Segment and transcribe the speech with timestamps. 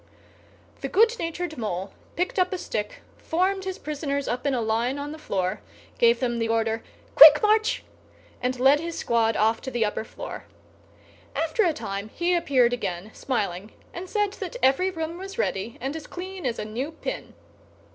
[0.79, 5.11] The goodnatured Mole picked up a stick, formed his prisoners up in a line on
[5.11, 5.61] the floor,
[5.99, 6.81] gave them the order
[7.13, 7.83] "Quick march!"
[8.41, 10.45] and led his squad off to the upper floor.
[11.35, 15.95] After a time, he appeared again, smiling, and said that every room was ready, and
[15.95, 17.35] as clean as a new pin.